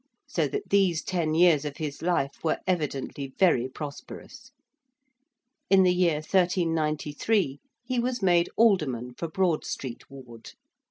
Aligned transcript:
So 0.25 0.47
that 0.47 0.71
these 0.71 1.03
ten 1.03 1.35
years 1.35 1.63
of 1.63 1.77
his 1.77 2.01
life 2.01 2.43
were 2.43 2.57
evidently 2.65 3.35
very 3.37 3.69
prosperous. 3.69 4.49
In 5.69 5.83
the 5.83 5.93
year 5.93 6.15
1393 6.15 7.59
he 7.83 7.99
was 7.99 8.19
made 8.23 8.49
Alderman 8.57 9.13
for 9.13 9.27
Broad 9.27 9.63
Street 9.63 10.09
Ward. 10.09 10.53